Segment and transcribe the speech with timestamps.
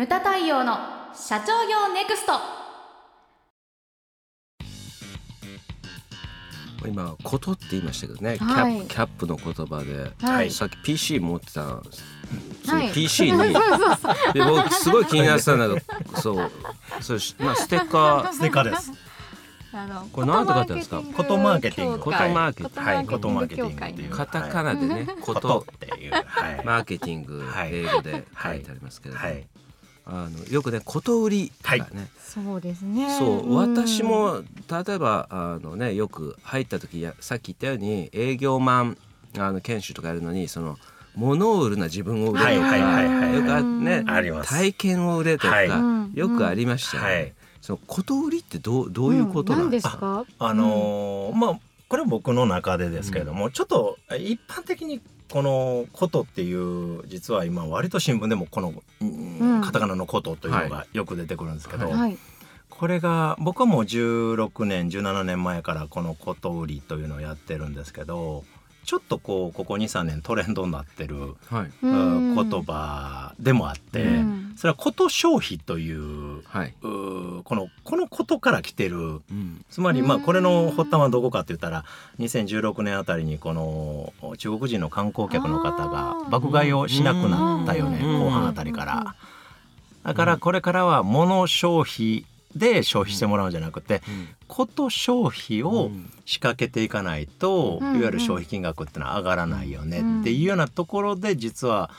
[0.00, 0.78] ムタ太陽の
[1.14, 2.32] 社長業ネクスト。
[6.88, 8.76] 今「こと」って言いましたけどね、はい。
[8.76, 10.50] キャップキャップの言葉で、はい。
[10.50, 11.82] さっき PC 持ってたその
[12.76, 12.92] はい。
[12.92, 13.38] PC に、
[14.32, 16.16] で僕すごい気になってたんだけど。
[16.16, 16.50] そう。
[17.02, 18.32] そうしまあステッカー。
[18.32, 18.92] ステッカーです。
[19.74, 21.02] あのこれなんて書いてあるんですか？
[21.14, 24.10] ことマーケティングことマーケティングはい、ことマーケティングっていう。
[24.10, 26.12] カタカナでね「ここととっていう。
[26.12, 26.18] は
[26.52, 26.64] い。
[26.64, 27.74] マーケティング」はい。
[27.74, 29.46] 英語で書いてありますけれども、はい。
[30.12, 33.16] あのよくね「こと売り」とかね、そうですね。
[33.18, 33.56] そう。
[33.56, 34.42] 私も
[34.86, 38.98] 例えばあのねよく入った時やさっき言ったように営業マン
[39.38, 40.76] あの研修とかやるのにその
[41.14, 43.34] 物を売るな自分を売れとか、はいはいはいはい。
[43.36, 44.50] よくあねあります。
[44.50, 45.64] 体験を売れとか、は
[46.14, 46.18] い。
[46.18, 47.08] よくありましたよね。
[47.08, 47.32] はい。
[47.60, 49.98] そのこと売りってどうどういうことなんですか？
[49.98, 50.24] か？
[50.38, 59.38] あのーまあこれは僕の中でですけれども、ちょっと一般的にこの「こと」っていう実は今割と新聞でもこの、うん。
[59.38, 61.98] うんカタカナの「こと」というのがよく出てくるんですけど、はい。
[61.98, 62.18] はい
[62.70, 68.42] これが僕はもう16年17年前からこの「こと売り」というのをやってるんですけど
[68.84, 71.70] ちょっとこうここ23年トレンドになってるはい。
[71.82, 72.34] うん。
[72.34, 74.52] 言葉でもあって、うん。
[74.56, 76.74] それは「こと消費」というはい。
[76.82, 78.98] うーこのこのことから来てる。
[78.98, 79.64] うん。
[79.70, 81.84] つまりまあうんこれの発端はどこかって言ったら
[82.18, 88.20] 2016年あたりにこの中国人の観光客の方が爆買いをしなくなったよねうん。
[88.24, 89.14] 後半あたりから。
[90.02, 94.02] だからこれからは物消費で消費してもらうんじゃなくて
[94.48, 95.90] こと消費を
[96.24, 98.00] 仕掛けていかないというん。
[98.00, 101.90] わゆる消費金額ってのは上がらないよねっていうようなところで実は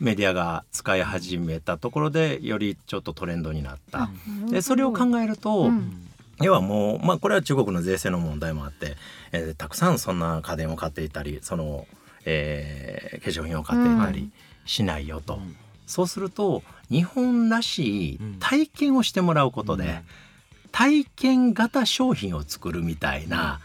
[0.00, 4.08] メディアが使い始めたところでよりちょっとトレンドになった。
[4.48, 6.06] でそれを考えると、うん。
[6.42, 8.96] 要はもう、まあ、これは中国の税制の問題もあって、
[9.30, 11.86] えーたくさんそんな家電を買っていたりその、
[12.24, 14.30] えー化粧品を買っていたり
[14.64, 15.56] しないよと、うん。
[15.86, 20.00] そうすると日本らしい体験をしてもらうことで、うん。
[20.72, 23.60] 体験型商品を作るみたいな、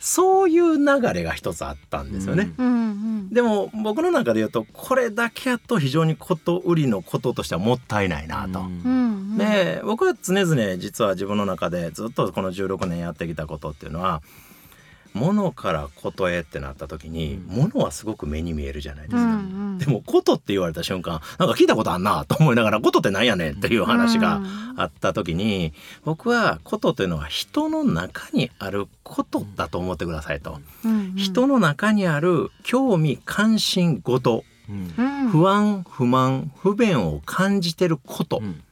[0.00, 2.52] そういう流れが一つあったんですよね。
[2.58, 2.66] うん。
[2.66, 8.60] うんでも僕の中で言うとこれだけやと非常にこと売りのこととしてはもったいないなと。
[8.60, 8.66] うん。
[8.84, 8.88] う
[9.34, 14.22] んで僕は常々実は自分の中でずっとこの16年やってきたことっていうのは
[15.16, 17.56] 物からことへってなった時にうん。
[17.56, 19.22] 物はすごく目に見えるじゃないですか。
[19.22, 19.32] うんう
[19.74, 19.78] ん。
[19.78, 24.40] でもことって言われた瞬間なんか聞いたことあんなと思いながらことってなんやねんっていう話が
[24.76, 25.72] あった時に
[26.04, 30.58] 僕はことというのは人の中にあることだと思ってくださいと。
[30.84, 31.14] うんうん。
[31.16, 35.28] 人の中にある興味関心事うんうん。
[35.28, 38.62] 不安不満不便を感じてること、うん。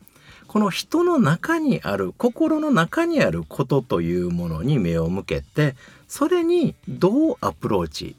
[0.55, 5.75] この人の中にある心の中にあることというものに目を向けて
[6.09, 8.17] それにどうアプローチ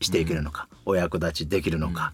[0.00, 2.12] していけるのか、お役立ちできるのか、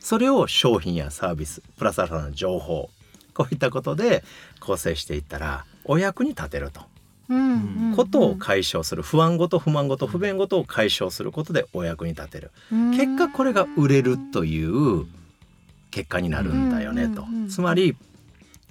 [0.00, 2.90] それを商品やサービスプラスアルファの情報
[3.38, 4.24] こういったことで
[4.58, 6.82] 構成していったらお役に立てると。
[7.30, 7.54] うんう
[7.92, 12.50] んことを解消する不安ごと不満ごと不便ごとを解消することでお役に立てる。
[12.72, 12.90] うん。
[12.92, 15.04] 結果これが売れるという
[15.90, 17.22] 結果になるんだよねと。
[17.22, 17.48] うんうんうん。
[17.48, 17.96] つまり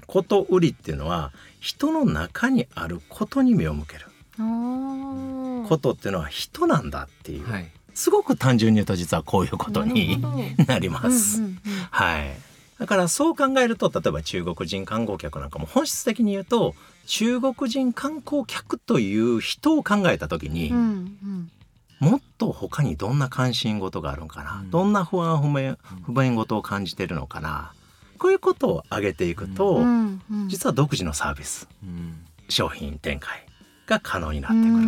[0.08, 4.07] こと売りっていうのは人の中にあることに目を向ける
[4.38, 7.72] ことっていうのは人なんだっていう、はい。
[7.94, 10.22] すごく単純に言うと実はこういうことに
[10.68, 11.40] なります。
[11.40, 11.58] うんうんうん。
[11.90, 12.36] はい。
[12.80, 16.76] だからそう考えると例えば中国人観光客なんかも本質的に言うと
[17.08, 21.52] 中国人観光客という人を考えた時に、うんうん。
[22.00, 24.70] もっと他にどんな関心事があるのかな、うん。
[24.70, 27.74] どんな不安不便不便事を感じているのかな？
[28.20, 30.50] こういうことを挙げていくと、うんうん。
[30.50, 31.68] 実は独自のサービス。
[31.84, 32.24] うん。
[32.50, 33.47] 商品展開
[33.88, 34.86] が可能になってくる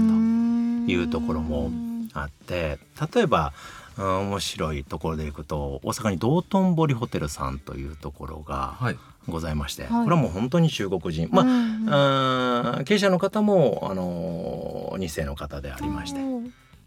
[0.85, 1.71] というところも
[2.13, 2.77] あって
[3.15, 8.97] 例えば、うん面白いところでいくと大阪に道頓堀ホテルさんというところがはい。
[9.27, 10.03] ございまして、はい。
[10.05, 16.19] これはもう本当に中国人、まあ経営者の方もあの2世の方でありまして。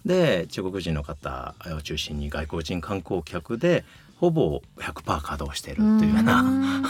[0.05, 3.85] で中国人の方を中心に外国人観光客で
[4.23, 6.85] ほぼ100%稼働しているというような、ん。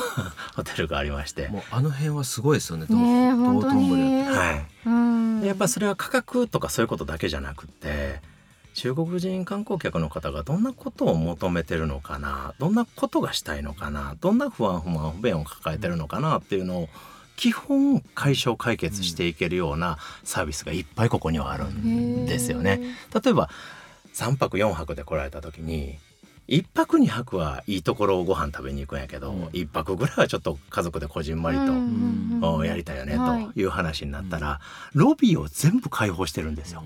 [0.55, 2.85] ホテルがありまして、もうあの辺はすごいですよね。
[2.91, 3.89] ねえ道本当に。
[3.89, 5.41] 道頓堀はい、うん。
[5.41, 8.21] でやっぱそれは価格とかそういうことだけじゃなくて
[8.75, 16.89] 中国人観光客の方がどんなことを求めてるのかなどんなことがしたいのかなどんな不安不満不便を抱えてるのかなっていうのを
[17.37, 22.83] 基本解消解決していけるようなサービスがいっぱいここにはあるんですよね。
[23.25, 23.49] 例えば
[24.13, 25.97] 3泊4泊で来られた時に
[26.53, 34.61] 1泊2泊はいいところをご飯食べに行くんやけど、うん1泊ぐらいはちょっと家族でこじんまりと、うんおやりたいよねはいという話になったら、
[34.93, 36.85] ロビーを全部開放してるんですよ。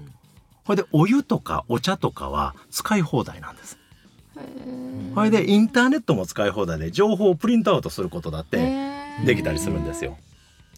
[0.64, 3.76] これでお湯とかお茶とかは使い放題なんです。
[5.14, 8.58] これでインターネットも使い放題で情報をプリントアウトすることだって
[9.24, 10.16] できたりするんですよ。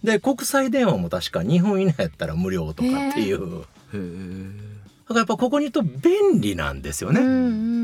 [0.03, 3.41] で国際電話も確か2分以内やったら無料とかっていう。
[3.41, 7.21] だからやっぱここに言うと便利なんですよね。
[7.21, 7.78] うんうんうん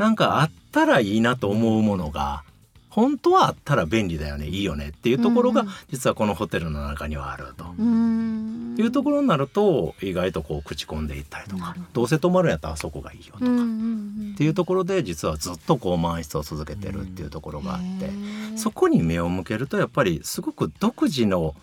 [0.00, 2.42] なんかあったらいいなと思うものが
[2.88, 7.66] 本当はあったら便利だよねいいよねっていうところが実はこのホテルの中にはあると。
[7.78, 8.76] うん。
[8.78, 12.04] いうところになると意外とこう口コんでいったりとかど。
[12.04, 18.10] うせ泊まるんやったらあそこがいいよとか、っうんていうところで実はずっとこう満室を続けてるっていうところがあって、
[18.56, 21.54] そこに目を向けるとやっぱりすごく独自の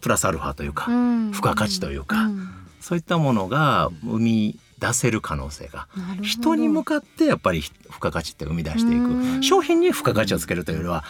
[0.00, 2.48] プラスアルファというか、うん付加価値というかん。
[2.80, 5.86] そういったものが生み出せる可能性が。
[6.22, 9.40] 人に向かってやっぱり付加価値って生み出していうん。
[9.40, 11.04] く商品に付加価値をつけるというよりは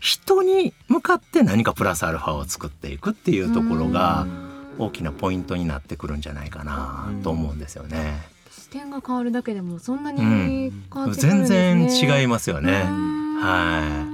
[0.00, 4.26] 人に向かって何かプラスアルファを作っていくっていうところが
[4.78, 8.26] 大きなポイントになってくるんじゃないかなと思うんですよね。
[8.50, 10.24] 視点が変わるだけでもそんなにう
[11.08, 11.12] ん。
[11.12, 12.86] 全然違いますよね。
[12.88, 13.40] うん。
[13.40, 14.07] はい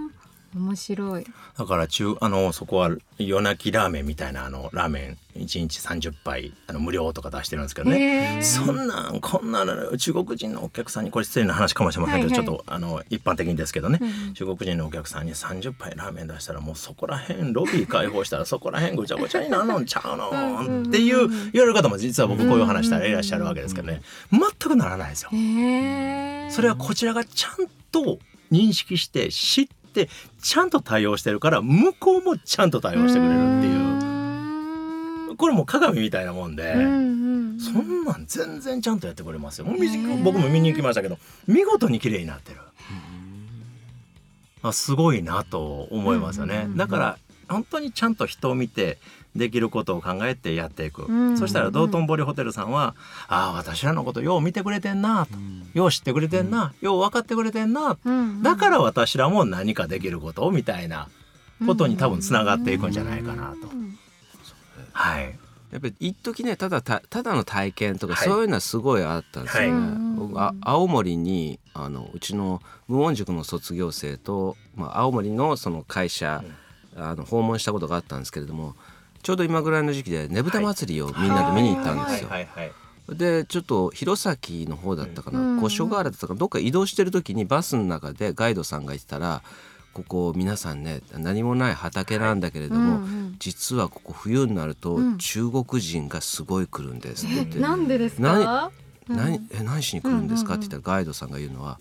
[0.74, 1.26] 面白い。
[1.56, 8.40] だから中あのそこは夜泣きラーメンみたいなあのラーメン1日30杯あの無料とか出してるんですけどね。
[8.42, 12.46] そんなんこんなの中国人のお客さんにこれ失礼な話かもしれませんけど、はいはい。
[12.46, 24.02] ちょっとあの一般的にですけどね、うん中国人のお客さんに30杯ラーメン出したらもうそこら辺ロビー開放したらそこら辺ぐちゃぐちゃになるのんちゃううんのっていう言われる方も実は僕こういう話したらいらっしゃるわけですけどね。
[24.32, 25.30] 全くならないですよ。
[26.50, 28.18] それはこちらがちゃんと
[28.50, 29.83] 認識して知って
[30.42, 36.72] ちゃんと対応してるから向こうもちゃんと対応してくれるっていうこれもう鏡みたいなもんで。
[36.72, 39.66] うんうんそんなん全然ちゃんとやってくれますよ。
[40.24, 42.58] 僕も見に行きましたけど、見事に綺麗になってる。
[44.62, 46.76] あ、すごいなと思いますよねうんうんうん。
[46.76, 47.18] だから
[47.48, 48.98] 本当にちゃんと人を見て
[49.34, 51.04] できることを考えてやっていく。
[51.04, 52.94] うんそしたら道頓堀ホテルさんは、
[53.28, 55.32] ああ私らのことよう見てくれてんなと、
[55.78, 57.98] よう知ってくれてんな、よう分かってくれてんな。
[58.04, 61.08] うんだから私らも何かできることをみたいな
[61.66, 63.68] ことに多分つながっていくんじゃないかなと。
[63.68, 63.98] うん
[64.92, 65.38] はい。
[65.72, 69.70] やっぱり一時ねただたただの体験とか、はいそういうのはすごいあったんですよね。
[70.32, 76.42] はい青森にあのうちの無音塾の卒業生と、まあ、青森のその会社、
[76.96, 78.76] あの訪問したことがあったんですけれども
[79.24, 82.28] ちょうど今ぐらいの時期でねぶた祭りをみんなで見に行ったんですよ。
[82.28, 82.72] はいはいはい。
[83.16, 84.36] でちょっと弘前
[84.66, 85.60] の方だったかな、うん。
[85.60, 89.42] 五所川原だったかなどっか移動してる時にバスの中でガイドさんが言ってたら
[89.92, 95.18] ここ皆さんね何もない畑なんだけれども、うんうん実はここ冬になるとうん。
[95.18, 98.44] 中国人がすごい来るんですって言って、なんでです何？
[98.44, 98.70] か
[99.08, 99.16] うん。
[99.16, 99.40] 何？
[99.50, 100.54] え何しに来るんですか？
[100.54, 101.78] って言ったらガイドさんが言うのは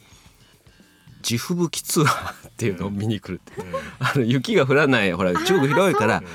[1.22, 3.62] 地吹雪ツアーっていうのを見に来るって、
[4.00, 6.26] あの雪が降らないほら中国広いからで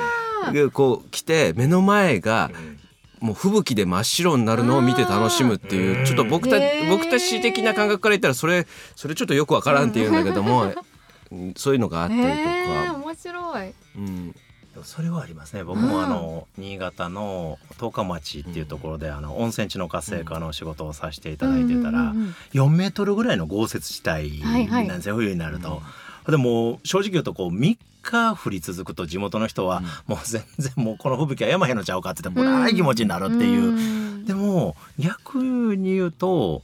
[0.73, 2.51] こう来て目の前が
[3.21, 6.05] もう吹雪で真っ白になるのを見て楽しむっていううん。
[6.05, 6.57] ちょっと僕た
[6.89, 10.65] 僕たち的な感覚から言ったらそれそれちょっとよくわからんって言うんだけども、
[11.33, 13.67] うんそういうのがあったりとか、面白い。
[13.67, 14.35] でうん、
[14.77, 15.65] もそれはありますね。
[15.65, 25.83] 僕もあの、新潟の十日町っていうところで、あの温泉地の活性化の仕事をさせていただいてたら、うんうんうん4メートルぐらいの豪雪地帯なんですよ、冬になると。
[26.29, 27.77] でも正直言うとこう3
[28.11, 33.73] 日降り続くと地元の人は、もう全然もうこの吹雪は山へのちゃうかって言ってもない気持ちになるっていう。
[33.73, 34.25] ん。
[34.25, 36.63] でも逆に言うと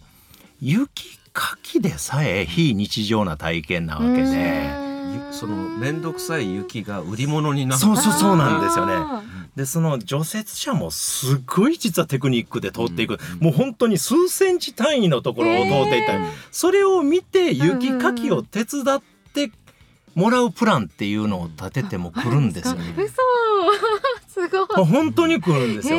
[0.61, 4.23] 雪かきでさえ非日常な体験なわけで。
[4.23, 4.85] うん。
[5.33, 7.81] その面倒くさい雪が売り物になる。
[7.81, 8.95] そうそうそうなんですよね。
[8.95, 9.23] あ
[9.57, 16.31] でその除雪車もすごい実はテクニックで通っていく、もう本当に数センチ単位のところを通っていったり、へー。
[16.51, 19.14] それを見て雪かきを手伝って
[20.15, 22.75] もらうプランっていうのを立てても来るんですよ。
[22.75, 22.95] ね。
[22.97, 23.15] 嘘。
[24.29, 24.67] すごい。
[24.77, 25.99] あ本当に来るんですよ。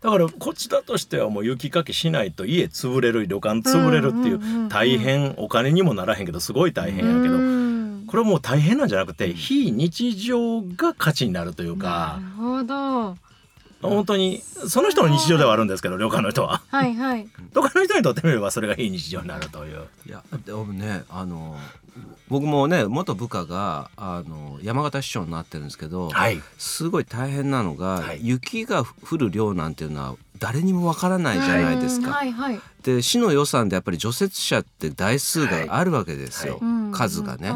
[0.00, 8.04] だからこちらとしてはもう雪かきしないと家潰れる旅館潰れるっていう大変お金にもならへんけどすごい大変やけどうん。
[8.06, 12.20] これはもう大変なんじゃなくて非日常が価値になるというか。
[12.20, 13.16] なるほど
[13.88, 16.62] 本当にその人の日常ではあるんですけど旅館の人は。
[16.68, 17.28] はいはい。
[17.54, 19.84] 旅館の人にとってみればそれが非日常になるという。
[20.06, 21.56] いやでもねあの
[22.28, 26.40] 僕もね元部下があの山形市長になってるんですけど、はい。
[26.58, 28.20] すごい大変なのが、はい。
[28.22, 32.08] 雪が降る量なんていうのは誰にもわからないじゃないですか。
[32.08, 32.14] うん。
[32.14, 32.60] はいはい。
[32.82, 36.60] で市の予算でやっぱり除雪車って台数があるわけですよ、
[36.92, 37.48] 数がね。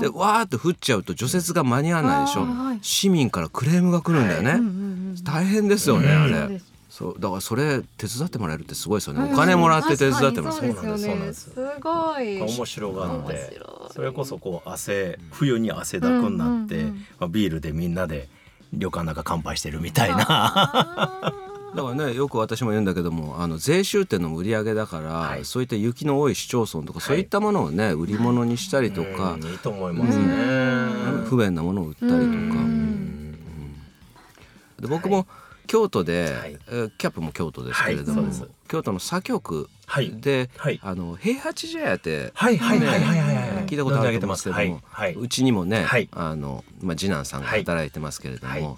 [0.00, 2.46] でわーって降っちゃうと除雪が間に合わないでしょ、
[2.80, 4.89] 市民からクレームが来るんだよね、うんうんうん
[5.24, 6.22] 大変ですよね、うん。
[6.22, 6.60] あれ。
[6.88, 9.32] そうだからそれ手伝ってもらえるってすごいですよね、うん。
[9.32, 11.06] お金もらって手伝ってます確かにそうです。
[11.06, 11.06] よね。
[11.06, 12.40] そうなんですすごい。
[12.42, 13.60] 面白がっ面て
[13.94, 16.94] それこそこう汗冬に汗だくになって、うんうんうん。
[17.20, 18.28] まあ、ビールでみんなで
[18.72, 20.26] 旅館の中乾杯してるみたいな。
[20.28, 21.32] あ
[21.76, 25.44] だからねよく私も言うんだけどもあの税収っていうのも売り上げだから、はい。
[25.44, 30.24] そういった雪の多い市町村とか、そういったものをね売り物にしたりとか、うんいいと思いますね。
[31.26, 32.89] 不便なものを売ったりとか、うんうん
[34.80, 35.26] で僕も
[35.66, 38.32] 京都で、はいえーキャップも京都ですけれども、はい
[38.68, 39.42] 京都の左京
[39.86, 40.10] はい。
[40.10, 40.80] 区で、はい。
[40.82, 45.14] あの平八茶屋ってはいはいはいはい聞いたことあると思うんですけども、はいはい。
[45.14, 46.08] うちにもね、はい。
[46.12, 48.76] あのまあ、次男さんが働いてますけれども、はい。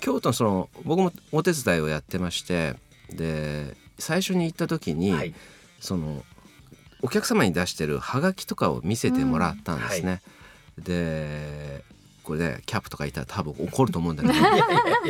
[0.00, 2.76] 京都のその僕もお手伝いをやってまして
[3.10, 5.34] で最初に行った時に、はい。
[5.80, 6.24] その
[7.02, 10.22] お客様に出してるハガキとかを見せてもらったんですね。
[10.78, 11.84] で
[12.32, 14.34] これねキャップとかいたら多分怒ると思うんだけど。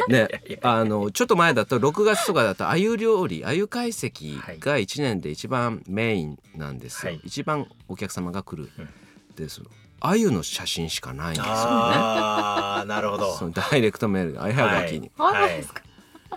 [0.09, 0.29] ね
[0.63, 4.11] あのちょっと前だと6月とかだと鮎料理鮎懐石
[4.59, 7.21] が1年で一番メインなんですよ、はい。
[7.25, 8.89] 一番お客様が来る、うん。
[9.37, 11.51] でその鮎の写真しかないんですよね。
[11.53, 13.37] ああなるほど。
[13.37, 15.83] そのダイレクトメール鮎はがきに、あそうですか。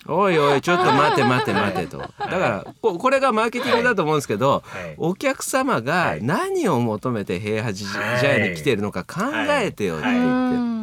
[0.07, 1.97] おいおいちょっと待て待て待てと。
[1.97, 4.95] だからここれがマーケティングだと思うんですけど、はい。
[4.97, 10.75] お客様が何を求めて平八茶屋に来てるのか考えてよってはい言って、うん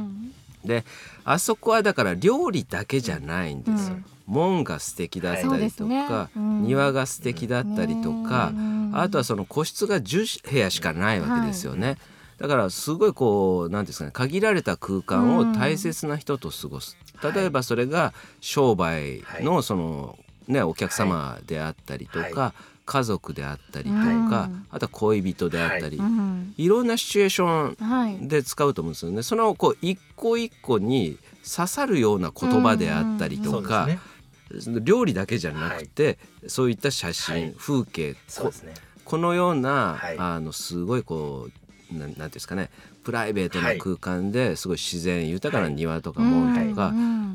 [0.65, 0.85] で
[1.25, 3.95] あそこはだから料理だけじゃないんですよ。
[3.95, 4.05] うん。
[4.27, 6.31] 門が素敵だったりとか、ね。
[6.37, 6.63] うん。
[6.65, 8.91] 庭が素敵だったりとか、うん。
[8.95, 11.97] あとはその個室が10部屋しかないわけですよね。
[12.39, 17.33] だからすごいこう何ですかね限られた空間を大切な人と過ごす、はい。
[17.33, 24.67] 例えばそれが商売のその、ね、お客様であったりとか、は家族であったりとか、うん。
[24.71, 26.55] あとは恋人であったり、うん。
[26.57, 28.29] い、ろんなシチュエーションはい。
[28.29, 29.23] で使うと思うんですよね。
[29.23, 33.87] そのこう一個一個に刺さるような言葉であったりとか、
[34.49, 34.81] そうですね。
[34.83, 37.55] 料理だけじゃなくて、そういった写真、はい。
[37.57, 38.75] 風景こそうですね。
[39.05, 40.19] このような、はい。
[40.19, 41.53] あのすごいこう
[41.99, 42.71] 何ていうんですかね。
[43.03, 46.93] プライベートな空間ですごい自然豊かな庭とか門とか、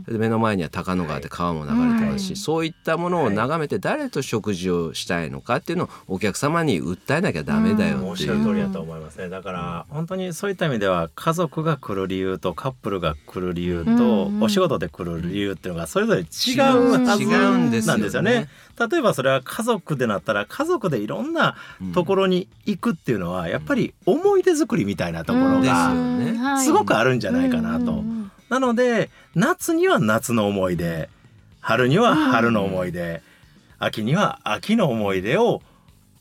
[0.08, 2.36] 目の前には高野川で川も流れてますし、はい。
[2.38, 8.30] そういったものを眺めて誰と食事をしたいのかっていうのをお客様に訴えなきゃダメだよおっっていう。
[8.30, 9.30] しゃる通りだと思いますね。
[9.30, 16.28] だから本当にそういった意味では家族が来る理由とカップルが来る理由とうんお仕事で来る理由っていうのがそれぞれ違う
[17.08, 17.72] はず違うん。
[17.72, 17.98] ですよね。
[17.98, 18.48] なんですよね。
[18.90, 21.56] 例えばそれは家族でなったら家族でいろんな
[21.96, 27.92] ところに行くっていうのはやっぱり思い出作りみたいなところですよがすごくあるんじゃないかなと。
[27.92, 28.18] うん
[28.50, 31.10] なので夏には夏の思い出。
[31.60, 33.22] 春には春の思い出、
[33.78, 35.62] 秋には秋の思い出を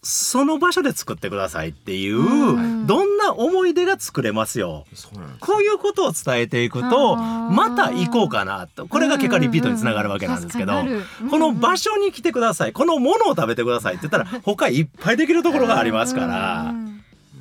[0.02, 4.86] その場所で作ってくださいっていう、うんどんな思い出が作れますよ。
[5.40, 8.88] こういうことを伝えていくとまた行こうかなと。
[8.88, 10.72] これが結果リピートにつながるわけなんですけど、
[11.30, 12.72] この場所に来てください。
[12.72, 16.62] このものを食べてくださいって言ったら他いっぱいできるところがありますから。
[16.70, 16.86] うん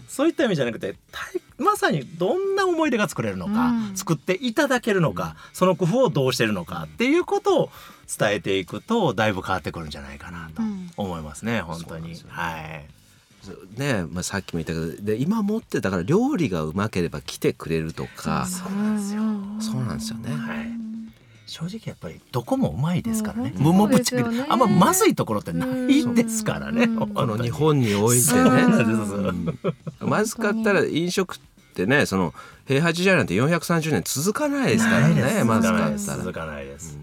[0.08, 3.98] そういった意味じゃなくてたいまさにどんな思い出が作れるのか、うん。
[3.98, 7.70] 作っていただけるのかその工夫をどうしてるのかっていうことを
[8.20, 10.92] 伝えていくとだいぶ変わってくるんじゃないかなとうん。
[10.98, 11.98] 思いますね本当に。
[11.98, 12.34] そうなんですよね。
[12.34, 12.86] はい。
[13.80, 18.48] ねまあ、さっきも言ったけどで今持ってだから料理がうまければ来てくれるとか。
[18.48, 19.22] そうなんですよ。
[19.74, 20.32] そうなんですよね。
[20.36, 20.75] はい
[21.46, 23.54] 正直やっぱりどこもうまいですからね。
[23.56, 24.24] うんもうもうぶっちね。
[24.50, 26.86] あんままずいところってないですからね。
[26.86, 27.12] うん。
[27.16, 28.42] あの日本においてね。
[30.00, 31.40] まずかったら飲食っ
[31.76, 32.34] てねその
[32.68, 35.44] 平八時代なんて430年続かないですからね。
[35.44, 35.98] まずかったら。
[35.98, 36.34] 続。
[36.34, 36.98] かないです。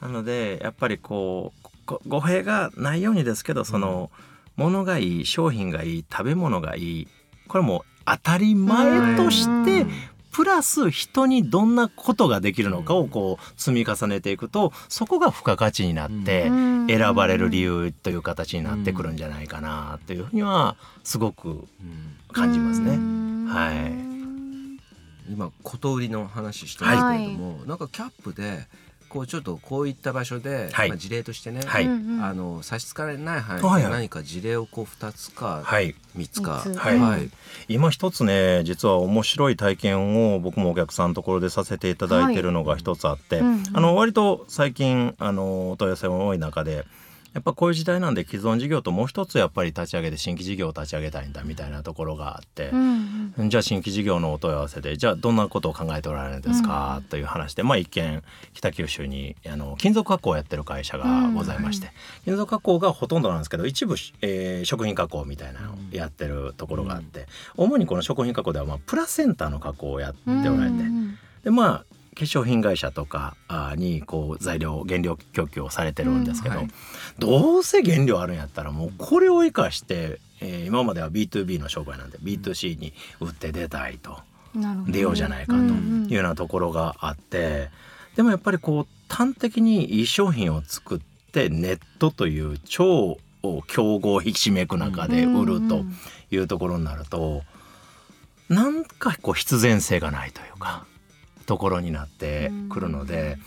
[0.00, 4.10] なのでやっぱりこうご語弊がないようにですけどその、
[4.56, 7.08] 物がいい商品がいい食べ物がいい
[7.48, 9.90] これも当たり前として、うん
[10.34, 16.74] プラス人にどんなことができるのかをこう積み重ねていくとそこが付加価値になってうん。
[16.86, 21.66] 選ばれる理由という形になってくるんじゃないかなというふうにはすごくうん
[22.32, 22.90] 感じますね。
[22.90, 23.46] うん。
[23.46, 25.32] はい。
[25.32, 28.66] 今こと売りの話してますけれども、なんかキャップで
[29.14, 30.88] こうちょっとこういった場所で、はい。
[30.88, 31.86] まあ、事例としてね、はい。
[31.86, 35.94] あの差し支えない範囲で何か事例をこう2つかはい。
[36.16, 36.98] 3つか、はい。
[36.98, 37.30] はい。
[37.68, 43.40] 今一つね実は面白い体験を僕もお客さんのところでさせていただいてるのが一つあって、
[43.72, 46.84] あの割と最近あのお問い合わせが多い中で
[47.34, 58.22] やっぱこういう時代なんで既存事業ともう一つやっぱり立ち上げて新規事業を立ち上げたいんだみたいなところがあってう、んじゃあ新規事業のお問い合わせでじゃあどんなことを考えておられるんですか、という話でまあ一見
[58.52, 61.90] 北九州にあの金属加工をやってる会社がございまして、
[62.24, 67.26] 金属加工がほとんどなんですけど一部、えー食品加工みたいなのをやってるところがあって、
[67.56, 71.18] 主にこの食品加工ではまあプラセンタの加工をやっておうんられて、うん。
[71.42, 71.84] でまあ
[72.14, 76.70] 化粧品会社とかあにこう材料原料供給をされてるんですけど、うんはい。
[77.18, 84.18] どうせ原料あるんやったらもうこれを生かして、えー今までは B2B の商売なんで B2C に売って出たいと。
[84.54, 86.04] なるほど出ようじゃないかとうんうん。
[86.06, 87.70] いうようなところがあって
[88.14, 91.00] でもやっぱりこう端的にいい商品を作っ
[91.32, 93.18] てネットという超
[93.66, 95.84] 競合ひしめく中で売ると
[96.30, 97.42] いうところになると
[98.48, 100.86] なんかこう必然性がないというか
[101.44, 103.38] ところになってくるので、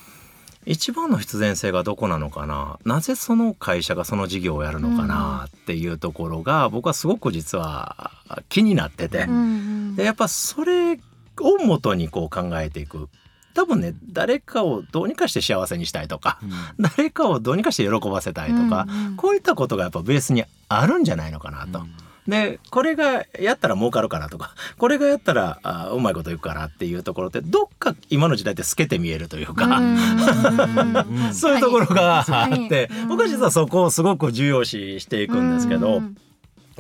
[0.66, 2.78] 一番の必然性がどこなのかな？
[2.84, 8.12] なぜその会社がその事業をやるのかなっていうところが僕はすごく実は
[8.50, 9.38] 気になってて、うんう
[9.94, 9.96] ん。
[9.96, 11.00] でやっぱそれを
[11.66, 13.08] 元にこう考えていく。
[13.54, 16.40] 多分ね誰かをどうにかして幸せにしたいとか
[16.78, 19.16] 誰かをどうにかして喜ばせたいとか、うんうん。
[19.16, 21.82] こういったことがやっぱベースにあるんじゃないのかなと。
[22.28, 29.98] でこれがやったら儲かるからとか これがやったらあうまいこといくからっていうところってどっか今の時代って透けて見えるというか、うん。
[31.34, 36.02] そういうところがあって僕は実はそこをすごく重要視していくんですけど、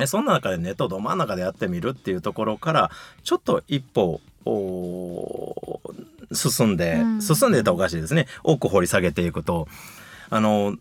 [0.05, 2.91] そんな中でネットど真ん中でやってみるっていうところから
[3.23, 4.21] ちょっと一歩
[6.33, 7.21] 進んで、うん。
[7.21, 8.27] 進んでたらおかしいですね。
[8.43, 9.67] 奥掘り下げていくと。
[10.29, 10.75] あの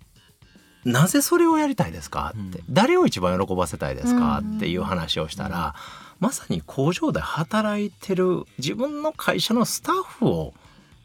[0.86, 2.64] なぜそれをやりたいですかって、うん。
[2.70, 5.74] 誰を一番喜ばせたいですかうんっていう話をしたら、
[6.20, 10.54] まさに工場で働いてる自分の会社のスタッフを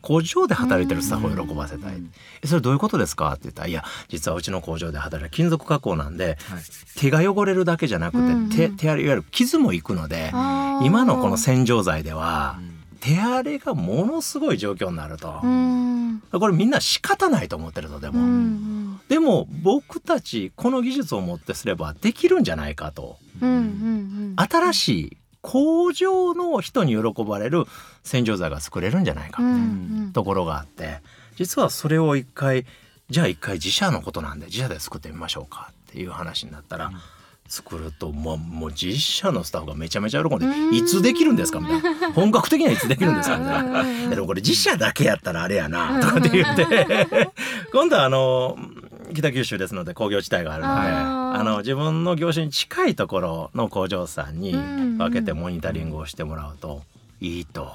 [0.01, 1.93] 工場で働いてるスタッフを喜ばせたい、
[2.41, 6.61] えそれどういうことですかって言ったら「いや実はうちの工場で働いてる金属加工なんではい。
[6.95, 8.49] 手が汚れるだけじゃなくて、うん。
[8.49, 10.31] 手手荒れいわゆる傷もいくので
[10.83, 12.59] 今のこの洗浄剤では
[12.99, 16.21] 手荒れがものすごい状況になると、うん。
[16.31, 18.70] これみんな仕方ないと思ってるとでも、うん
[19.11, 23.17] でも僕たちこの技術をもってすればできるんじゃないかと。
[23.41, 24.35] うんうんうん。
[24.37, 27.65] 新しい工場の人に喜ばれる
[28.05, 30.13] 洗浄剤が作れるんじゃないかうんうみたいなん。
[30.13, 31.01] ところがあって。
[31.35, 32.65] 実はそれを一回
[33.09, 36.93] じゃあ一回自社のことなんで自社で作ってみましょうかっていう話になったら、うん。
[37.49, 43.81] 作るともうもう自社のスタッフがめちゃめちゃ喜んでうん「いつできるんですか?」みたいな「本格的にはいつできるんですか?」みたいな。
[43.81, 47.29] うんでもこれ自社だけやったらあれやなとかって言って。
[47.73, 48.57] 今度はあの
[49.13, 50.79] 北九州ですので工業地帯があるので
[51.39, 56.81] あの自分の業種に近いところの工場さんにうん分けてモニタリングをしてもらうと
[57.19, 57.71] いいと。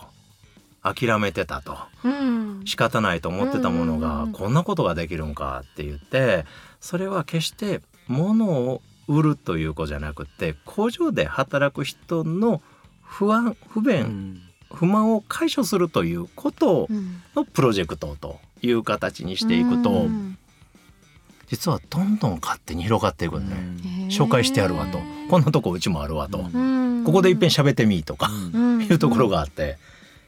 [0.82, 1.76] 諦めてたと。
[2.04, 2.62] うん。
[2.64, 6.44] 仕方ないと思ってたものうんがこんなことができるんかって言って
[6.80, 12.62] それは決して物を売るということじゃなくて工場で働く人の
[13.02, 14.40] 不安不便、
[14.72, 17.20] 不満を解消するということうん。
[17.34, 20.35] のプロジェクトという形にしていくと、うん
[21.48, 24.98] 実はどんどん勝手に広がっていくんでね、紹介してやるわと。
[25.30, 27.04] こんなとこうちもあるわと、うん。
[27.04, 28.82] ここでいっぺん喋ってみいとか、うん。
[28.82, 29.78] いうところがあって。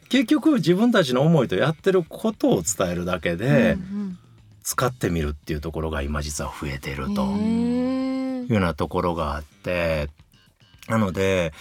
[0.09, 4.19] 結局自分たちの思いとやってることを伝えるだけでうん
[4.63, 7.25] 使ってみるっていうところが今実は増えてると。
[7.27, 10.09] いうようなところがあって。
[10.89, 11.53] なので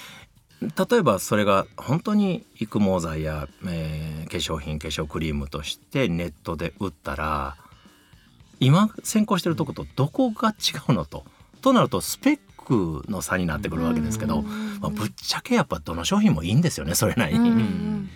[0.61, 7.55] 例えばそれが本当に育毛剤や、えー化粧品化粧クリームとしてネットで売ったら
[8.59, 11.25] 今先行してるとことどこが違うのと。
[11.61, 18.07] となるとスペックの差になってくるわけですけど、まあ、ぶっちゃけやっぱどの商品もいいんですよねそれなりに。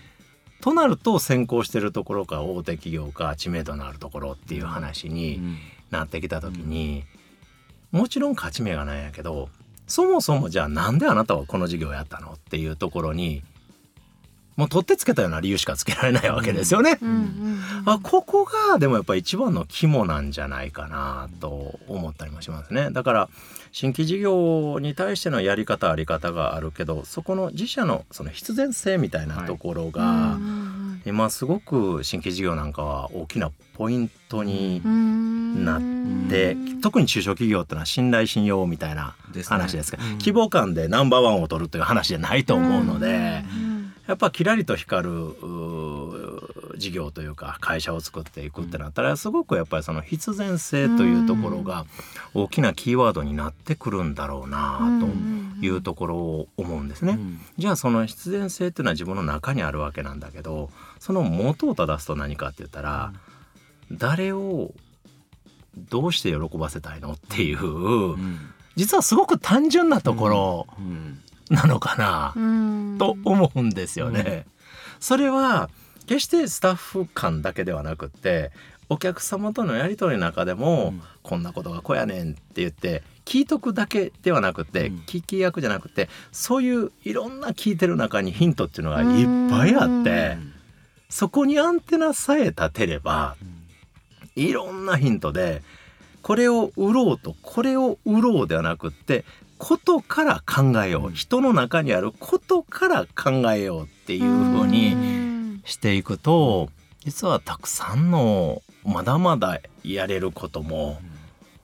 [0.62, 5.42] となると先行してるところか大手企業か知名度のあるところっていう話に
[5.90, 7.04] なってきた時に、
[7.92, 9.50] もちろん勝ち目がないんやけど
[9.88, 13.44] そもそもじゃあなんであなたはこの事業をやったのっていうところに
[14.62, 17.00] もう取ってつけたような理由しかつけられないわけですよね。
[17.88, 22.92] あここがでもやっぱ一番の肝なんじゃないかなと思ったりもしますね。
[22.92, 23.30] だから
[23.72, 30.72] 新規事業に対してのやり方あり方があるけどそこの自社のその必然性みたいなところが、うんうん
[31.04, 35.82] 今すごく新規事業なんかは大きなポイントにうんなっ
[36.30, 39.16] て、特に中小企業ってのは信頼信用みたいな
[39.48, 43.44] 話ですから、ですねうん規模感でナンバーワンを取るという話じゃないと思うので。
[44.12, 45.12] うんやっぱキラリと光る
[46.78, 51.86] 事業というか会社を作っていくってなったらすごくやっぱりその必然性というところが
[52.34, 57.18] 大きなキーワードになってくるんだろうなというところを思うんですね。
[57.58, 60.70] じゃあその必然性っていうのは自分の中にあるわけなんだけど
[61.00, 63.14] その元を正すと何かって言ったら
[63.92, 64.74] 誰を
[65.90, 67.58] どうして喜ばせたいのっていう
[68.76, 70.68] 実はすごく単純なところ
[71.52, 72.34] なのかな。
[72.36, 72.98] うん。
[72.98, 74.46] と思うんですよね。
[75.00, 75.70] それは
[76.08, 78.52] 決してスタッフ間だけではなくって
[78.90, 84.96] お客様とのやり取りの中でも、こんなことがこうやねんって言って聞いとくだけではなくて、うん。
[85.08, 90.38] 聞き役じゃなくてそういういろんな聞いてる中にヒントっていうのがいっぱいあって
[91.10, 93.36] そこにアンテナさえ立てれば
[94.36, 95.62] いろんなヒントで
[96.22, 99.26] これを売ろうとこれを売ろうではなくって
[99.62, 101.12] ことから考えよう。
[101.14, 106.70] 人の中にあることから考えようっていうふうにしていくと
[107.06, 111.00] 実はたくさんのまだまだやれることも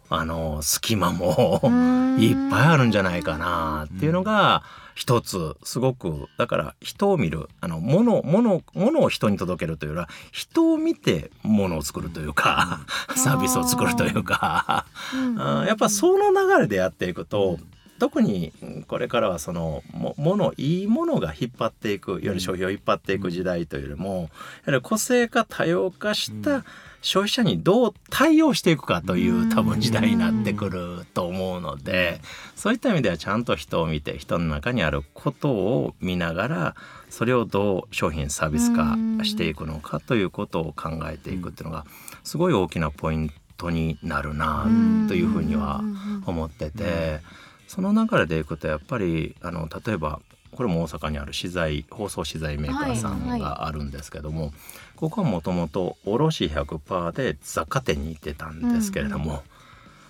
[0.10, 1.60] あの隙間も
[2.22, 4.62] いっぱいあるんじゃないかなっていうのが
[4.94, 12.82] 一つすごくだから人を見るあの物物物を人に届けるというよりは人を見て物を作るというか、
[13.16, 14.86] サービスを作るというか、
[15.68, 17.60] やっぱその流れでやっていくと、
[18.00, 18.54] 特に
[18.88, 24.30] これからはそのもものいいものが引っ張っていくいわゆる消費を引っ張っていく時代というよりも
[24.66, 26.64] やはり個性化多様化した
[27.02, 32.20] 消費者にどう対応していくかという多分時代になってくると思うので
[32.56, 36.76] そういった意味ではちゃんと人を見て人の中にあることを見ながら
[37.10, 41.86] それをどう商品サービス化していくのかということを考えていくっていうのが
[42.24, 44.68] すごい大きなポイントになるな
[45.08, 45.82] というふうには
[46.26, 47.20] 思ってて
[47.68, 50.20] その流れでいくとやっぱりあの例えば
[50.56, 54.54] これも大阪にある資材放送資材メーカーさんはいがあるんですけども、
[54.96, 59.44] ここはもともと卸100%で雑貨店に行ってたんですけれども、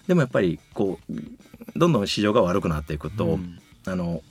[0.07, 1.13] でもやっぱりこう
[1.75, 3.59] どんどん市場が悪くなっていくと、うん。
[3.85, 4.21] あの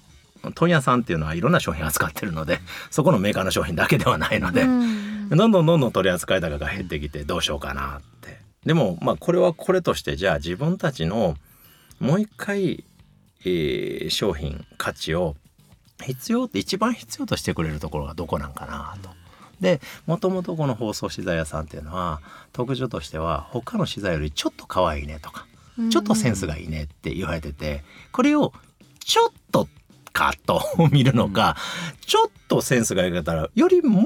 [0.55, 2.61] 問屋さんっていうのはいろんな商品扱ってるので
[2.91, 5.29] そこのメーカーの商品だけではないので、うん。
[5.31, 8.39] どんどんどんどん取り扱い高が減ってきてどうしようかなって。
[8.65, 11.37] でもまあこれはこれとしてじゃあ自分たちの
[11.99, 12.85] もう一回、
[13.47, 15.37] えー商品価値を
[16.05, 19.11] 必要って一番必要としてくれるところがどこなんかなと。
[19.61, 22.21] でもともとこの包装資材屋さんっていうのは
[22.53, 25.47] 特徴としては他の資材よりちょっと可愛いねとか
[25.91, 27.83] ちょっとセンスがいいねって言われてて
[28.13, 28.53] これを
[29.01, 29.67] ちょっと
[30.13, 31.57] かと見るのか、
[32.07, 34.05] ちょっとセンスが良かったらよりもっ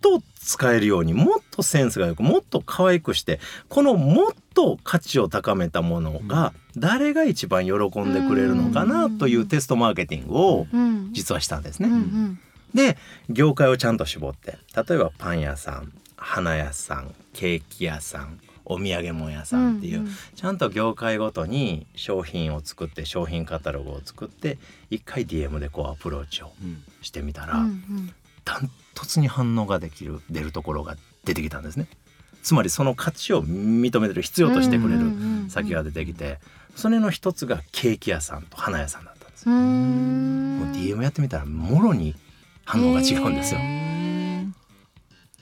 [0.00, 11.12] と使えるようにもっとセンスがよくもっと可愛くしてこのもっと価値を高めたものが誰が一番喜んでくれるのかなというテストマーケティングをうん。
[11.12, 11.88] 実はしたんですね。
[11.88, 12.40] うんうん。
[12.74, 12.96] で
[13.28, 20.12] 業界をちゃんと絞って例えばパン屋さん花屋さんケーキ屋さんお土産物屋さんっていう、うんうん。
[20.36, 24.58] ちゃんと業界ごとに商品を作って商品カタログを作って
[24.90, 26.82] 一回 DM でこうアプローチをうん。
[27.02, 28.14] してみたら、うんうん。
[28.44, 28.60] ダ
[28.90, 31.86] ントツに反応ができる出るところが出てきたんですね。
[32.42, 36.38] つまりその価値を認めてる必要としてくれる先が出てきて
[36.74, 39.52] それの一つがケーキ屋さんと花屋さんだったんですよ。
[39.52, 42.14] うんもう DM やってみたらもろに
[42.64, 43.60] 反応が違うんですよ。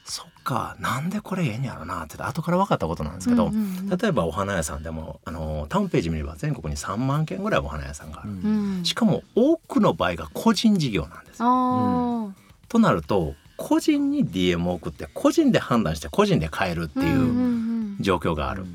[0.04, 12.32] そっかなんでこれええんやろなって後から分かったことなんですけど、うんうん例えばお花屋さんでもあのタウンページ見れば全国に3万件ぐらいお花屋さんがある、うんしかも多くの場合が個人事業なんですよ。
[12.68, 18.66] あとなると個人に DM を送って個人で判断して個人で買えるってーいううん状況がある。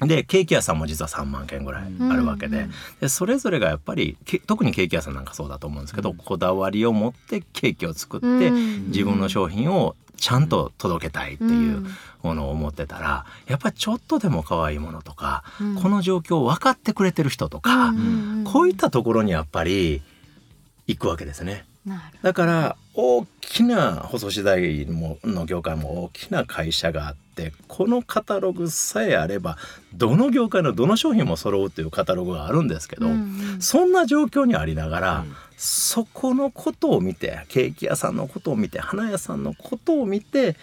[0.00, 2.68] でケーキ屋さんも実は3万件ぐらいあるわけで,、
[3.00, 6.16] でそれぞれがやっぱりけ特にケーキ屋さんなんかそうだと思うんですけど、うん。
[6.16, 8.86] こだわりを持ってケーキを作って、うん。
[8.88, 11.86] 自分の商品をちゃんと届けたいっていう
[12.22, 15.74] ものを思ってたらやっぱりちょっとでも可愛いものとか、うん。
[15.74, 18.44] この状況を分かってくれてる人とか、ん。
[18.44, 20.00] こういったところにやっぱり
[20.86, 21.64] 行くわけですね。
[22.22, 29.56] だから大きな細資材もの業界も大きな会社があってこのカタログさえあれば
[29.94, 33.16] どの業界のどの商品も揃うというカタログがあるんですけど、うんう
[33.56, 33.62] ん。
[33.62, 35.34] そんな状況にありながら、うん。
[35.56, 40.56] そこのことを見てケーキ屋さんのことを見て花屋さんのことを見て、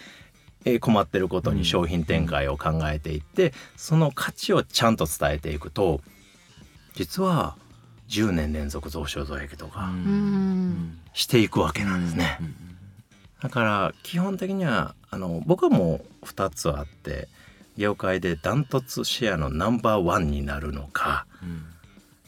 [0.64, 6.00] えー困ってることに商品展開を考えていって、その価値をちゃんと伝えていくと
[6.96, 7.56] 実は
[8.08, 10.98] 10年連続増収増益とかうん。
[11.12, 12.38] していくわけなんですね。
[13.40, 17.28] だから基本的にはあの僕はもう2つあって
[17.76, 21.26] 業界でダントツシェアのナンバーワンになるのか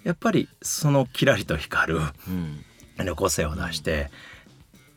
[0.05, 2.01] やっぱりそのキラリと光る
[2.99, 4.11] あの個性を出して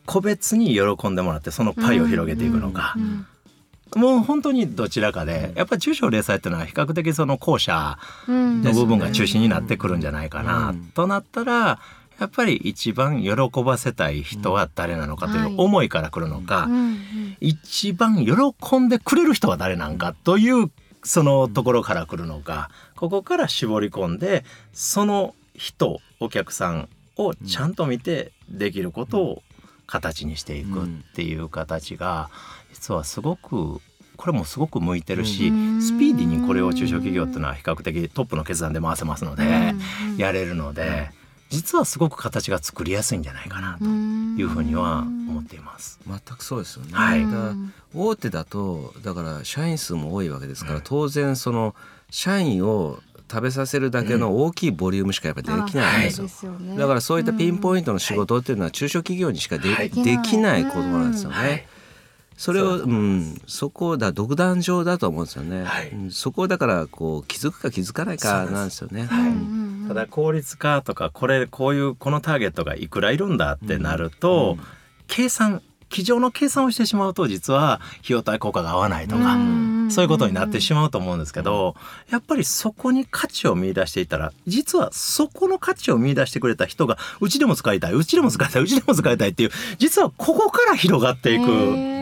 [0.04, 3.26] 個別に喜んでもらってそのパイを広げていくのか、うん
[3.96, 8.62] もう本当にどちらかでやっぱり中小零細っていうのは比較的その後者うん。
[8.62, 10.84] の部分が中心になってくるんじゃないかな、うん。
[10.94, 11.78] となったら
[12.18, 13.32] やっぱり一番喜
[13.64, 16.68] ばせたい人は誰なのかという思いから来るのか、
[17.40, 20.70] 一番喜んでくれる人は誰なんかという
[21.02, 29.42] そのところから来るのかここから絞り込んでその人お客さんをちゃんと見てできることを
[29.86, 32.30] 形にしていくっていう形が
[32.72, 33.80] 実はすごく
[34.16, 35.82] これもすごく向いてるしうん。
[35.82, 41.10] スピーディーにこれを中小企業っていうのは比較的トップの決断で回せますのでうんやれるので
[41.48, 46.00] 実はすごく形が作りやすいんじゃないかなというふうには思っています。
[46.06, 47.24] 全くそうですよね、はい。
[47.26, 47.54] だから
[47.94, 51.74] 大手だとだから社員数も多いわけですから、うん当然その
[52.10, 60.64] 社員を食べさせるだけの大きいボリュームしかやっぱりできないんですよ、すだからそういったピンポイントトの仕事っていうのは中小企業にしかで,、はいできない。
[60.66, 61.66] ことなんですよね。
[62.42, 65.90] はいそれをそうんそこだ独壇場だと思うんですよね、はい。
[65.90, 68.80] うんそこをだからこう気づくか気づかないかなんです。
[68.80, 69.04] よね。
[69.04, 69.30] はい。
[69.30, 69.84] うん。
[69.86, 74.58] ただ効率化とかこれこういうこのターゲットがいくらいるんだってなると、
[75.06, 79.88] 計算机上の計算をしてしまうと実は費用対効果が合わないとか、うん。
[79.92, 81.76] そういうことになってしまうと思うんですけど、
[82.10, 92.01] やっぱりそこに価値を見出していったら実はそこの価値を見出してくれた人がうちでも使いたいうちでも使いたいうちでも使いたいっていう実はここから広がっていく。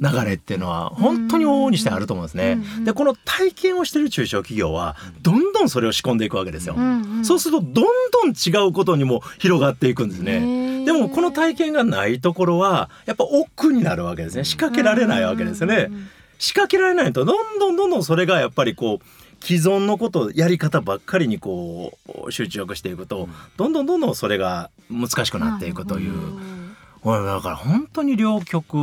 [0.00, 2.84] 流れっていうのは本当に往々にしてあると思うんですねうん。
[2.84, 6.74] でこの体験をしてる中小企業はどんどんそれを仕込んでいくわけですよ。
[6.76, 10.84] うんうんそうするとどんどん違うことにも広がっていくんですね。
[10.84, 14.44] でもこの体験がないところはやっぱ億劫になるわけですね。
[14.44, 15.90] 仕掛けられないわけですよね
[16.38, 26.65] 仕掛けられないとどんどんどんどんそれがやっぱりこう既存のことやり方ばっかりにこう集中していくとどんどんどんどんそれが難しくなっていくという。
[27.06, 28.76] ほらだから本当に両極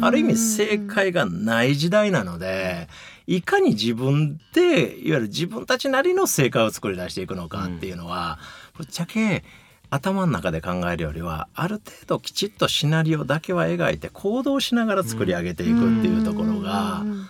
[0.00, 2.88] ある意味正解がない時代なので
[3.26, 8.38] いかに自分でいわゆる自分たちなりの正解を作り出していくのかっていうのは
[8.78, 9.44] ぶっちゃけ
[9.90, 17.26] 頭の中で考えるよりはある程度きちっとシナリオだけは描いて行動しながら作り上げていくっていうところがうん。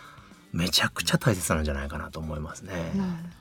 [0.55, 2.93] めちゃくちゃ大切なんじゃないかなと思いますね。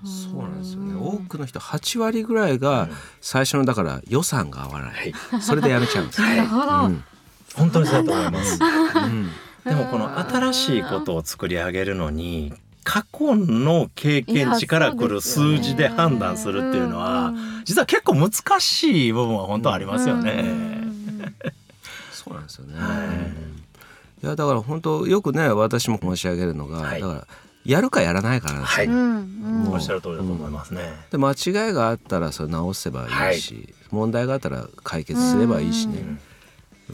[0.03, 0.95] そうなんですよね。
[0.95, 2.89] 多くの人8割ぐらいが
[3.21, 6.21] 最初のだから予算が合わない、それでやめちゃうんです。
[6.21, 7.03] よ、 なるほど、うん。
[7.55, 8.59] 本当にそうだと思います。
[8.95, 9.29] うん。
[9.63, 12.51] でもこの新しいことを作り上げるのに
[12.83, 20.43] 過去の経験値から来る数字で判断するっていうのは実は結構難しい部分は本当ありますよね。
[22.11, 23.07] そうなんですよね、はい。
[23.07, 23.52] うん
[24.23, 27.01] いやだから本当よくね私も申し上げるのが、はい。
[27.01, 27.27] だから
[27.65, 30.81] やるかやらないかなんですよ、はい、うんおっしゃる通りだと思いますね。
[31.11, 36.19] で間違いがあったらそれ直せばいいし、問題があったら解決すればいいしね、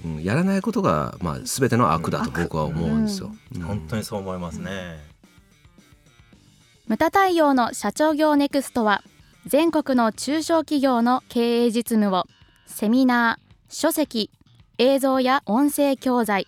[0.03, 0.23] うん。
[0.23, 3.31] やらないことが、まあ、全ての悪だと僕は思うんですよ。
[3.55, 3.61] うん。
[3.61, 5.03] 本当にそう思いますね。
[6.87, 9.03] ムタ太陽の社長業ネクストは
[9.45, 12.25] 全国の中小企業の経営実務を
[12.65, 14.31] セミナー、書籍、
[14.77, 16.47] 映像や音声教材、